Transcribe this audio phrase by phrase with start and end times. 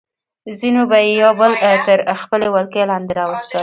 [0.59, 1.51] ځینو به یې یو بل
[1.87, 3.59] تر خپلې ولکې لاندې راوستل.